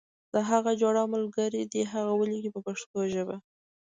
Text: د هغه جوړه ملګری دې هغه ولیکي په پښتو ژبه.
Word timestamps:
د 0.33 0.35
هغه 0.49 0.71
جوړه 0.81 1.01
ملګری 1.13 1.61
دې 1.73 1.81
هغه 1.93 2.11
ولیکي 2.19 2.49
په 2.55 2.61
پښتو 2.67 2.97
ژبه. 3.13 3.35